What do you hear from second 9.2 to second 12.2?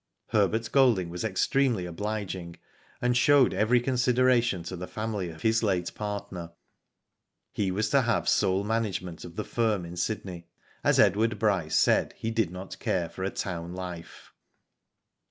of the firm in Sydney, as Edward Bryce said